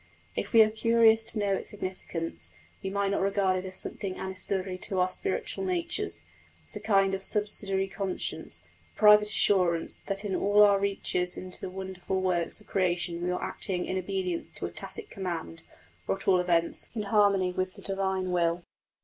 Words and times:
If 0.35 0.51
we 0.51 0.63
are 0.63 0.71
curious 0.71 1.23
to 1.25 1.37
know 1.37 1.53
its 1.53 1.69
significance, 1.69 2.53
might 2.83 2.91
we 3.03 3.09
not 3.09 3.21
regard 3.21 3.57
it 3.57 3.65
as 3.67 3.75
something 3.75 4.17
ancillary 4.17 4.79
to 4.79 4.97
our 4.99 5.09
spiritual 5.09 5.63
natures, 5.63 6.23
as 6.67 6.75
a 6.75 6.79
kind 6.79 7.13
of 7.13 7.23
subsidiary 7.23 7.87
conscience, 7.87 8.63
a 8.95 8.97
private 8.97 9.27
assurance 9.27 9.97
that 10.07 10.25
in 10.25 10.35
all 10.35 10.63
our 10.63 10.79
researches 10.79 11.37
into 11.37 11.61
the 11.61 11.69
wonderful 11.69 12.19
works 12.19 12.59
of 12.59 12.65
creation 12.65 13.21
we 13.21 13.29
are 13.29 13.43
acting 13.43 13.85
in 13.85 13.95
obedience 13.95 14.49
to 14.53 14.65
a 14.65 14.71
tacit 14.71 15.11
command, 15.11 15.61
or, 16.07 16.15
at 16.15 16.27
all 16.27 16.39
events 16.39 16.89
in 16.95 17.03
harmony 17.03 17.51
with 17.53 17.75
the 17.75 17.83
Divine 17.83 18.31
Will? 18.31 18.63